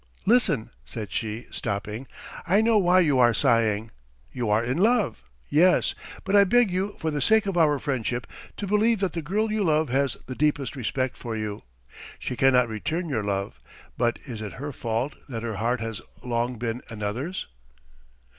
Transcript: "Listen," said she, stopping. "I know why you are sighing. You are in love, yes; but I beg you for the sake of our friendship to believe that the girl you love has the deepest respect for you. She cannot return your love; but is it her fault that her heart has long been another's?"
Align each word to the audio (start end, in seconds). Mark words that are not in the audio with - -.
"Listen," 0.25 0.71
said 0.83 1.11
she, 1.11 1.45
stopping. 1.51 2.07
"I 2.47 2.59
know 2.61 2.79
why 2.79 3.01
you 3.01 3.19
are 3.19 3.35
sighing. 3.35 3.91
You 4.33 4.49
are 4.49 4.65
in 4.65 4.79
love, 4.79 5.23
yes; 5.47 5.93
but 6.23 6.35
I 6.35 6.43
beg 6.43 6.71
you 6.71 6.93
for 6.93 7.11
the 7.11 7.21
sake 7.21 7.45
of 7.45 7.55
our 7.55 7.77
friendship 7.77 8.25
to 8.57 8.65
believe 8.65 8.99
that 9.01 9.13
the 9.13 9.21
girl 9.21 9.51
you 9.51 9.63
love 9.63 9.89
has 9.89 10.15
the 10.25 10.33
deepest 10.33 10.75
respect 10.75 11.15
for 11.17 11.35
you. 11.35 11.61
She 12.17 12.35
cannot 12.35 12.67
return 12.67 13.09
your 13.09 13.23
love; 13.23 13.59
but 13.95 14.17
is 14.25 14.41
it 14.41 14.53
her 14.53 14.71
fault 14.71 15.13
that 15.29 15.43
her 15.43 15.57
heart 15.57 15.81
has 15.81 16.01
long 16.23 16.57
been 16.57 16.81
another's?" 16.89 17.45